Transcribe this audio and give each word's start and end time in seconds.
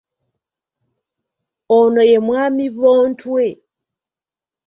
Ono 1.77 2.01
ye 2.09 2.17
mwami 2.27 2.65
Bontwe. 2.77 3.45